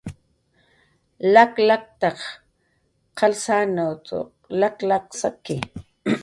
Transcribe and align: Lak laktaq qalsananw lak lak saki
Lak 1.33 1.53
laktaq 1.67 2.19
qalsananw 3.17 3.93
lak 4.59 4.75
lak 4.89 5.05
saki 5.21 5.57